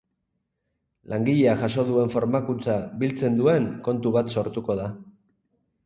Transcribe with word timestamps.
Langileak 1.13 1.61
jaso 1.65 1.85
duen 1.91 2.11
formakuntza 2.17 2.79
biltzen 3.05 3.39
duen 3.43 3.71
kontu 3.89 4.17
bat 4.21 4.37
sortuko 4.39 4.83
da. 4.85 4.93